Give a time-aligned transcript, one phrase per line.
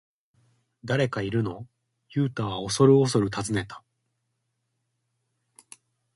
[0.83, 1.67] 「誰かいるの？」
[2.09, 3.83] ユウタはおそるおそる尋ねた。